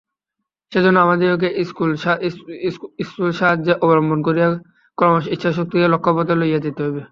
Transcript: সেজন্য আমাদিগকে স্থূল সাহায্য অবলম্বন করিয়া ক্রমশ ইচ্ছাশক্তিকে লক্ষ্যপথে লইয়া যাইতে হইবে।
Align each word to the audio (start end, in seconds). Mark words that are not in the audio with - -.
সেজন্য 0.71 0.97
আমাদিগকে 0.99 1.49
স্থূল 3.07 3.29
সাহায্য 3.39 3.67
অবলম্বন 3.83 4.19
করিয়া 4.27 4.47
ক্রমশ 4.97 5.25
ইচ্ছাশক্তিকে 5.35 5.87
লক্ষ্যপথে 5.93 6.33
লইয়া 6.39 6.59
যাইতে 6.63 6.81
হইবে। 6.85 7.01